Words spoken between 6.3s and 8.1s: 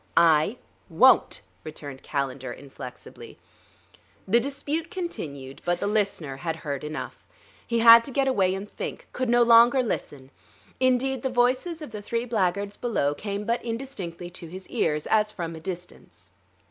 had heard enough. He had to